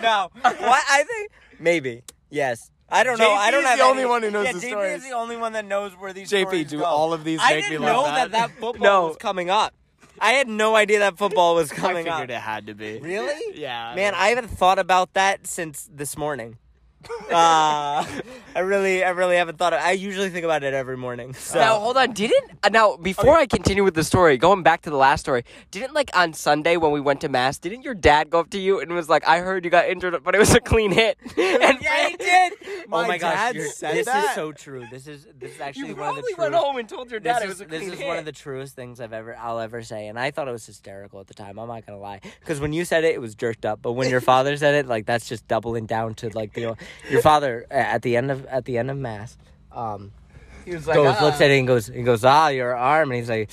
[0.01, 0.29] No.
[0.41, 0.83] What?
[0.89, 2.01] I think maybe.
[2.31, 2.71] Yes.
[2.89, 3.31] I don't know.
[3.33, 4.97] I JP don't is have the only any- one who knows yeah, the JP stories.
[4.97, 6.85] is the only one that knows where these JP, stories do go.
[6.85, 8.31] all of these I make me didn't know that?
[8.31, 9.07] that that football No.
[9.07, 9.73] was coming up.
[10.19, 12.15] I had no idea that football was I coming up.
[12.15, 12.99] I figured it had to be.
[12.99, 13.59] Really?
[13.59, 13.93] Yeah.
[13.95, 16.57] Man, I haven't thought about that since this morning.
[17.27, 18.05] Uh,
[18.55, 19.73] I really, I really haven't thought.
[19.73, 21.33] Of, I usually think about it every morning.
[21.47, 21.59] So.
[21.59, 24.89] Now hold on, didn't uh, now before I continue with the story, going back to
[24.89, 28.29] the last story, didn't like on Sunday when we went to mass, didn't your dad
[28.29, 30.53] go up to you and was like, "I heard you got injured, but it was
[30.55, 32.53] a clean hit." And yeah, he did.
[32.87, 34.29] My oh my gosh, dad you're- said this that?
[34.29, 34.85] is so true.
[34.89, 36.39] This is this is actually You one of the probably truest.
[36.51, 38.07] went home and told your dad this it is, was a this is hit.
[38.07, 40.65] one of the truest things I've ever I'll ever say, and I thought it was
[40.65, 41.59] hysterical at the time.
[41.59, 44.09] I'm not gonna lie, because when you said it, it was jerked up, but when
[44.09, 46.75] your father said it, like that's just doubling down to like the
[47.09, 49.37] your father uh, at the end of at the end of mass,
[49.71, 50.11] um,
[50.65, 53.11] he was like, goes "Ah." looks at it and goes he goes ah your arm,
[53.11, 53.49] and he's like.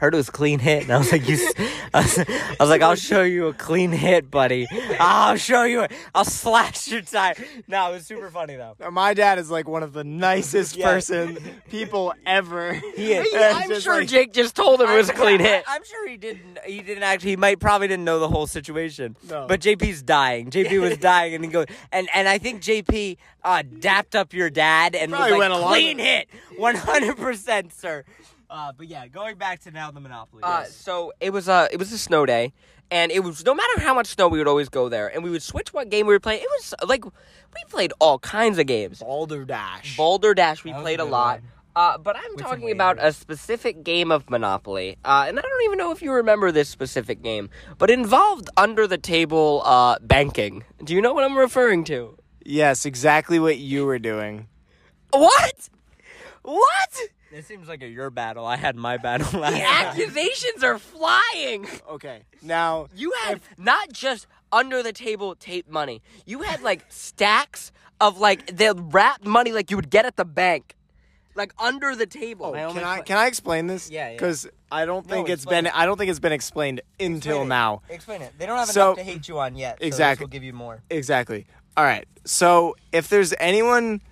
[0.00, 1.52] Heard it was clean hit, and I was like, "You," s-
[1.94, 4.66] I was, I was like, "I'll show you a clean hit, buddy.
[4.98, 5.82] I'll show you.
[5.82, 5.92] it.
[6.14, 7.34] I'll slash your tire."
[7.68, 8.76] No, it was super funny though.
[8.90, 10.90] My dad is like one of the nicest Yeah.
[10.90, 12.72] person people ever.
[12.96, 13.26] He is.
[13.34, 15.64] And I'm sure like- Jake just told him it was a clean I- hit.
[15.68, 16.58] I'm sure he didn't.
[16.64, 17.30] He didn't actually.
[17.30, 19.16] He might probably didn't know the whole situation.
[19.28, 19.46] No.
[19.46, 20.50] But JP's dying.
[20.50, 24.48] JP was dying, and he goes, and and I think JP uh, dapped up your
[24.48, 28.04] dad and Probably was went like, along clean hit, 100 percent, sir.
[28.50, 30.42] Uh, but yeah, going back to now the Monopoly.
[30.42, 32.52] Uh, so it was a it was a snow day,
[32.90, 35.30] and it was no matter how much snow we would always go there, and we
[35.30, 36.42] would switch what game we were playing.
[36.42, 38.98] It was like we played all kinds of games.
[38.98, 39.96] Boulder Dash.
[39.96, 41.40] Boulder Dash we That a played a lot.
[41.76, 45.62] Uh, but I'm With talking about a specific game of Monopoly, uh, and I don't
[45.66, 50.64] even know if you remember this specific game, but involved under the table uh, banking.
[50.82, 52.16] Do you know what I'm referring to?
[52.44, 54.48] yes, exactly what you were doing.
[55.12, 55.68] What?
[56.42, 56.98] What?
[57.30, 58.44] This seems like a your battle.
[58.44, 61.66] I had my battle last The accusations are flying.
[61.88, 66.02] Okay, now You had not just under the table tape money.
[66.26, 70.24] You had like stacks of like the wrapped money like you would get at the
[70.24, 70.74] bank.
[71.36, 72.46] Like under the table.
[72.56, 73.88] Oh, can I can I explain this?
[73.88, 74.12] Yeah, yeah.
[74.14, 75.76] Because I don't No, think it's explain been it.
[75.78, 77.48] I don't think it's been explained until Explain it.
[77.48, 77.82] now.
[77.88, 78.32] Explain it.
[78.38, 79.78] They don't have So- enough to hate you on yet.
[79.80, 80.24] So Exactly.
[80.24, 80.82] This will give you more.
[80.90, 81.46] Exactly.
[81.76, 82.06] All right.
[82.24, 84.02] So if there's anyone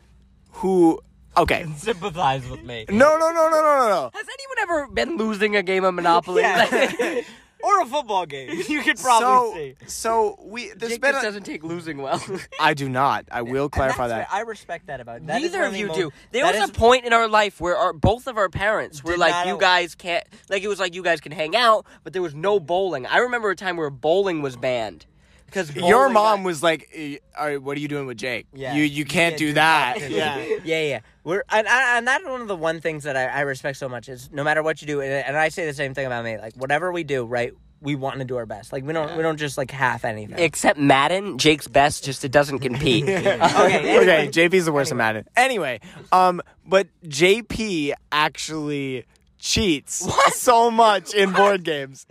[0.53, 1.01] who
[1.43, 1.67] okay.
[1.77, 2.85] Sympathize with me.
[2.89, 4.11] No, no, no, no, no, no, no.
[4.15, 6.43] Has anyone ever been losing a game of Monopoly?
[6.43, 7.21] Yeah.
[7.63, 8.63] or a football game.
[8.69, 9.87] You could probably so, see.
[9.87, 12.23] so we there's Jake been just a, doesn't take losing well.
[12.61, 13.27] I do not.
[13.31, 14.29] I will clarify that.
[14.31, 16.13] I respect that about that Neither of you mo- do.
[16.33, 19.17] There was is- a point in our life where our, both of our parents were
[19.17, 22.23] like, "You guys can't." Like it was like you guys can hang out, but there
[22.23, 23.07] was no bowling.
[23.07, 25.07] I remember a time where bowling was banned
[25.49, 28.47] because Your mom was like, eh, "All right, what are you doing with Jake?
[28.53, 28.75] Yeah.
[28.75, 30.45] You you can't do that." yeah.
[30.65, 31.01] yeah, yeah.
[31.25, 34.09] We're and, and that's one of the one things that I, I respect so much
[34.09, 36.39] is no matter what you do, and, and I say the same thing about me.
[36.39, 37.53] Like whatever we do, right?
[37.81, 38.73] We want to do our best.
[38.73, 40.39] Like we don't we don't just like half anything.
[40.39, 43.05] Except Madden, Jake's best, just it doesn't compete.
[43.09, 43.41] okay.
[43.41, 44.29] okay, anyway.
[44.29, 45.27] JP's the worst at Madden.
[45.37, 45.81] Anyway,
[46.13, 49.07] um, but JP actually
[49.39, 52.07] cheats so much in board games.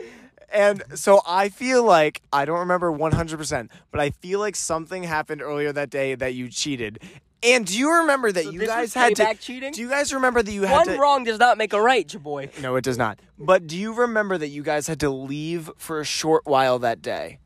[0.50, 5.42] And so I feel like I don't remember 100%, but I feel like something happened
[5.42, 7.00] earlier that day that you cheated.
[7.44, 9.72] And do you remember that So you guys had to cheating?
[9.72, 12.12] Do you guys remember that you had One to wrong does not make a right,
[12.12, 12.50] your boy.
[12.62, 13.20] No, it does not.
[13.38, 17.02] But do you remember that you guys had to leave for a short while that
[17.02, 17.40] day?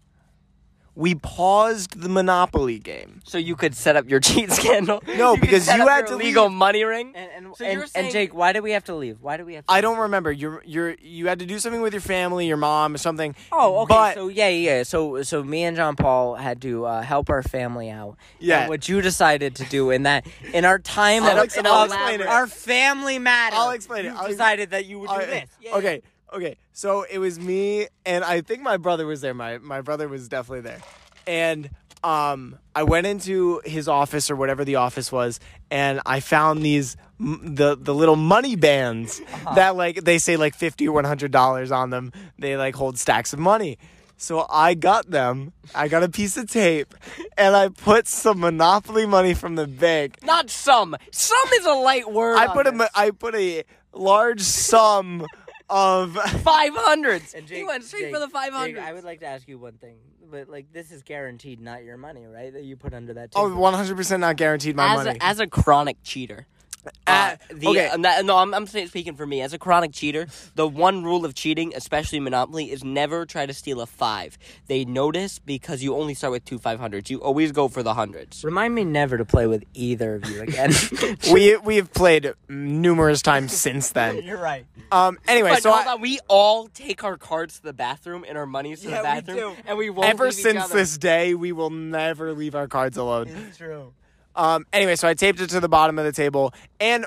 [0.94, 3.22] We paused the Monopoly game.
[3.24, 5.02] So you could set up your cheat scandal.
[5.08, 6.58] No, You could because set you up had your to legal leave.
[6.58, 7.14] money ring.
[7.16, 9.22] And and, So and, you're and saying- Jake, why did we have to leave?
[9.22, 10.32] Why did we have to I don't remember.
[10.32, 13.36] You're you're you had to do something with your family, your mom, or something.
[13.54, 13.94] Oh, okay.
[13.94, 14.84] But so yeah, yeah.
[14.84, 18.18] So so me and John Paul had to uh, help our family out.
[18.40, 18.62] Yeah.
[18.62, 21.66] And what you decided to do in that in our time I'll of, ex- in
[21.66, 22.28] I'll our, explain it.
[22.28, 23.56] our family matter.
[23.56, 24.10] I'll explain it.
[24.10, 25.50] You I'll ex- decided that you would do I- this.
[25.62, 26.02] Yeah, okay,
[26.34, 26.56] okay.
[26.74, 29.34] So it was me, and I think my brother was there.
[29.34, 30.82] My my brother was definitely there,
[31.28, 31.70] and
[32.04, 35.39] um, I went into his office or whatever the office was,
[35.70, 39.22] and I found these m- the the little money bands
[39.56, 42.12] that like they say like fifty or one hundred dollars on them.
[42.39, 43.78] They like hold stacks of money.
[44.17, 45.52] So I got them.
[45.74, 46.94] I got a piece of tape,
[47.38, 50.96] and I put some Monopoly money from the bank Not some.
[51.12, 52.38] Some is a light word.
[52.38, 53.63] I put a mo- I put a
[53.94, 55.26] large sum
[55.72, 57.34] of five hundreds.
[57.42, 58.78] And he Jake- went straight Jake- for the five Jake.
[58.78, 59.98] I would like to ask you one thing,
[60.30, 62.52] but like this is guaranteed not your money, right?
[62.54, 63.32] That you put under that.
[63.36, 65.20] oh, 100% not guaranteed my as money.
[65.20, 66.46] a, as a chronic cheater.
[66.86, 67.88] Uh, Uh, the, okay.
[67.89, 70.28] uh, no, I'm, I'm speaking for me as a chronic cheater.
[70.56, 74.38] The one rule of cheating, especially Monopoly, is never try to steal a five.
[74.67, 77.10] They notice because you only start with two five hundreds.
[77.12, 78.44] You always go for the hundreds.
[78.44, 80.72] Remind me never to play with either of you again.
[81.32, 84.22] we we have played numerous times since then.
[84.24, 84.65] You're right.
[84.91, 88.26] Um anyway, But so hold I, on, we all take our cards to the bathroom
[88.28, 89.62] and our monies to Yeah, the we bathroom, do.
[89.67, 90.74] and we won't ever leave each since other.
[90.76, 93.28] this day, we will never leave our cards alone.
[93.28, 93.94] It's true.
[94.36, 97.06] Um anyway, so I taped it to the bottom of the table and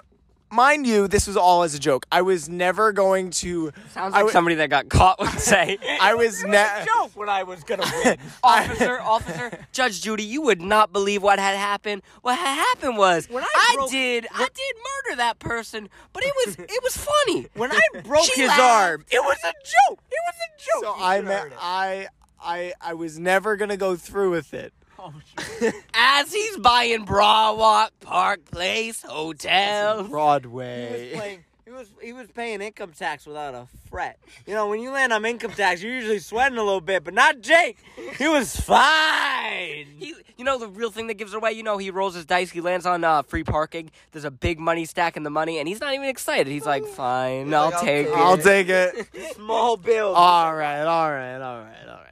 [0.51, 2.07] mind you, this was all as a joke.
[2.13, 5.79] I was never going to Sounds like would- somebody that got caught would say.
[6.01, 8.19] I was ne- joke when I was gonna win.
[8.45, 12.03] officer, officer, Judge Judy, you would not believe what had happened.
[12.23, 14.77] What had happened was When I broke- did I did
[15.09, 17.49] murder that person, but it was it was funny.
[17.55, 18.61] when I broke She his laughed.
[18.63, 19.99] arm, it was a joke.
[20.09, 20.97] It was a joke.
[20.99, 21.59] so I should've me- heard it.
[21.61, 22.07] I
[22.41, 24.73] I I was never going to go through with it.
[25.95, 29.97] As he's buying Boardwalk Park Place Hotel.
[29.97, 31.13] He was Broadway.
[31.15, 31.45] playing.
[31.65, 34.19] He was he was paying income tax without a fret.
[34.47, 37.15] You know, when you land on income tax, you're usually sweating a little bit, but
[37.15, 37.79] not Jake.
[38.19, 39.87] He was fine.
[39.99, 41.53] He, you know the real thing that gives it away.
[41.53, 42.51] You know he rolls his dice.
[42.51, 43.91] He lands on uh, free parking.
[44.13, 46.49] There's a big money stack in the money, and he's not even excited.
[46.49, 49.33] He's like, "Fine, I'll like, "I'll take take it." I'll take it.
[49.35, 50.17] Small bills.
[50.17, 52.04] all right, all right, all right, all right.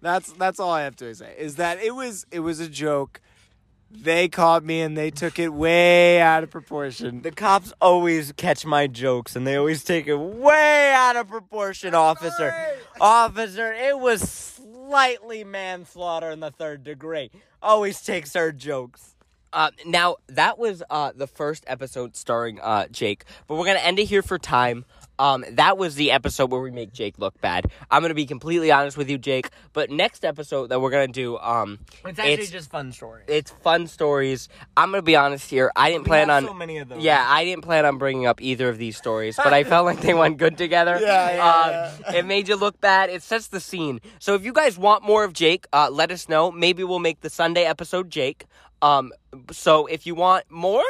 [0.00, 1.34] That's that's all I have to say.
[1.38, 3.20] Is that it was it was a joke.
[3.92, 7.22] They caught me and they took it way out of proportion.
[7.22, 11.92] The cops always catch my jokes and they always take it way out of proportion,
[11.92, 12.54] officer.
[13.00, 17.32] Officer, it was slightly manslaughter in the third degree.
[17.60, 19.16] Always takes our jokes.
[19.52, 23.98] Uh, now that was uh, the first episode starring uh, Jake, but we're gonna end
[23.98, 24.84] it here for time.
[25.20, 27.66] Um, that was the episode where we make Jake look bad.
[27.90, 29.50] I'm gonna be completely honest with you, Jake.
[29.74, 33.24] But next episode that we're gonna do, um, It's actually It's- just fun stories.
[33.28, 34.48] it's fun stories.
[34.76, 35.70] I'm gonna be honest here.
[35.76, 36.46] I didn't plan on.
[36.46, 37.02] so many of those.
[37.02, 40.00] Yeah, I didn't plan on bringing up either of these stories, but I felt like
[40.00, 40.98] they went good together.
[41.00, 43.10] Yeah, yeah, Um, It made you look bad.
[43.10, 44.00] It sets the scene.
[44.20, 46.50] So if you guys want more of Jake, uh, let us know.
[46.50, 48.46] Maybe we'll make the Sunday episode Jake.
[48.80, 49.12] Um,
[49.52, 50.82] so if you want more,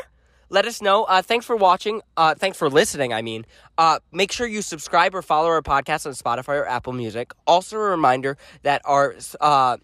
[0.50, 1.04] let us know.
[1.04, 2.02] Uh, thanks for watching.
[2.16, 3.12] Uh, thanks for listening.
[3.12, 3.46] I mean,
[3.78, 7.32] uh, make sure you subscribe or follow our podcast on Spotify or Apple Music.
[7.46, 9.78] Also, a reminder that our uh,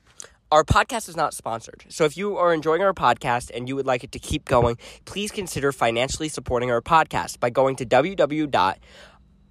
[0.52, 1.85] our podcast is not sponsored.
[1.88, 4.76] So if you are enjoying our podcast and you would like it to keep going,
[5.05, 8.76] please consider financially supporting our podcast by going to www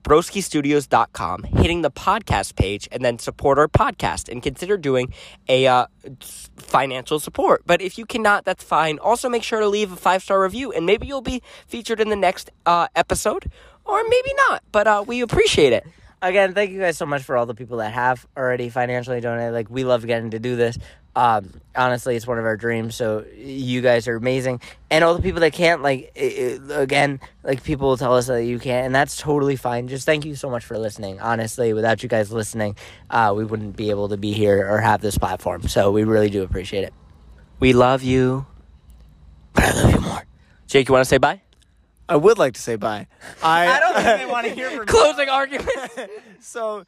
[0.05, 5.13] broskistudios.com, hitting the podcast page, and then support our podcast and consider doing
[5.49, 5.87] a uh,
[6.55, 7.63] financial support.
[7.65, 8.99] But if you cannot, that's fine.
[8.99, 12.09] Also, make sure to leave a five star review, and maybe you'll be featured in
[12.09, 13.51] the next uh, episode,
[13.83, 14.63] or maybe not.
[14.71, 15.85] But uh, we appreciate it.
[16.21, 19.53] Again, thank you guys so much for all the people that have already financially donated.
[19.53, 20.77] Like, we love getting to do this.
[21.15, 22.95] Um, honestly, it's one of our dreams.
[22.95, 27.21] So you guys are amazing, and all the people that can't, like, i i again,
[27.43, 29.87] like people will tell us that you can't, and that's totally fine.
[29.87, 31.21] Just thank you so much for listening.
[31.21, 32.75] Honestly, without you guys listening,
[33.09, 35.67] uh, we wouldn't be able to be here or have this platform.
[35.69, 36.93] So we really do appreciate it.
[37.61, 38.45] We love you,
[39.53, 40.25] but I love you more.
[40.67, 41.44] Jake, you want to say bye?
[42.07, 43.07] I would like to say bye.
[43.43, 45.69] I, I don't think they want to hear from Closing argument.
[46.39, 46.85] so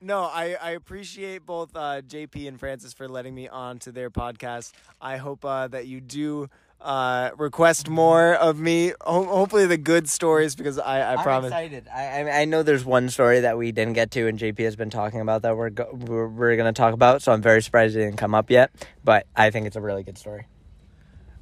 [0.00, 4.08] no I, I appreciate both uh, jp and francis for letting me on to their
[4.10, 6.48] podcast i hope uh, that you do
[6.80, 8.94] Uh, request more of me.
[9.02, 11.48] Ho- hopefully, the good stories because I, I I'm promise.
[11.52, 11.84] excited.
[11.92, 14.76] I, I I know there's one story that we didn't get to, and JP has
[14.76, 17.20] been talking about that we're go- we're, we're going to talk about.
[17.20, 18.70] So I'm very surprised it didn't come up yet.
[19.04, 20.46] But I think it's a really good story.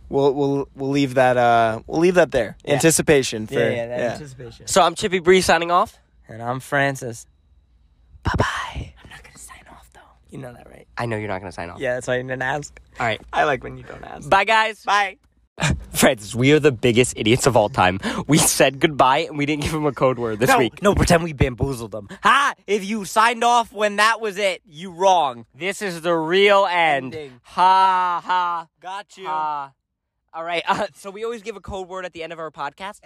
[0.08, 2.56] We'll we'll we'll leave that uh we'll leave that there.
[2.64, 2.74] Yeah.
[2.74, 4.66] Anticipation for yeah, yeah, that anticipation.
[4.66, 5.98] So I'm Chippy Bree signing off.
[6.28, 7.26] And I'm Francis.
[8.22, 8.94] Bye bye.
[9.02, 10.00] I'm not gonna sign off though.
[10.30, 10.86] You know that, right?
[10.98, 11.78] I know you're not going to sign off.
[11.78, 12.78] Yeah, that's why you didn't ask.
[12.98, 13.20] All right.
[13.32, 14.28] I like when you don't ask.
[14.28, 14.82] Bye, guys.
[14.84, 15.18] Bye.
[15.90, 17.98] Francis, we are the biggest idiots of all time.
[18.26, 20.82] We said goodbye and we didn't give him a code word this no, week.
[20.82, 22.08] no, pretend we bamboozled them.
[22.22, 22.54] Ha!
[22.66, 25.46] If you signed off when that was it, you wrong.
[25.54, 27.14] This is the real end.
[27.14, 27.40] Ending.
[27.42, 29.26] Ha ha Got you.
[29.26, 29.72] ha.
[30.32, 30.62] All right.
[30.66, 33.00] Uh, so we always give a code word at the end of our podcast.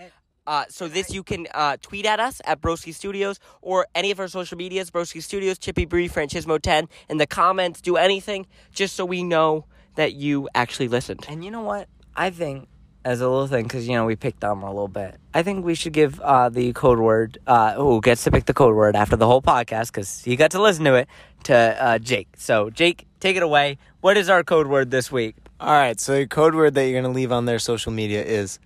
[0.47, 4.19] Uh, so this you can uh, tweet at us at Broski Studios or any of
[4.19, 6.89] our social medias, Broski Studios, Chippy Bree, Franchismo 10.
[7.09, 11.25] In the comments, do anything just so we know that you actually listened.
[11.29, 11.89] And you know what?
[12.17, 12.69] I think
[13.05, 15.17] as a little thing, because you know we picked on him a little bit.
[15.35, 17.39] I think we should give uh, the code word.
[17.47, 19.89] Uh, who gets to pick the code word after the whole podcast?
[19.89, 21.09] Because he got to listen to it.
[21.45, 22.29] To uh, Jake.
[22.37, 23.79] So Jake, take it away.
[24.01, 25.35] What is our code word this week?
[25.63, 28.23] All right, so the code word that you're going to leave on their social media
[28.25, 28.59] is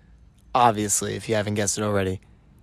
[0.55, 2.21] obviously, if you haven't guessed it already,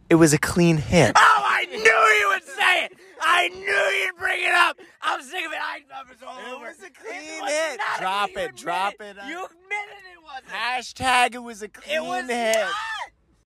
[0.09, 1.11] it was a clean hit.
[1.15, 2.93] Oh, I knew you would say it.
[3.21, 3.59] I knew
[4.05, 4.79] you'd bring it up.
[5.03, 5.59] I'm sick of it.
[5.61, 6.65] I know it's all It over.
[6.65, 7.77] was a clean was hit.
[7.79, 9.17] not a- Drop it, drop it.
[9.19, 10.47] Uh, you admitted it wasn't.
[10.51, 12.55] Hashtag it was a clean It was hit.
[12.55, 12.71] not.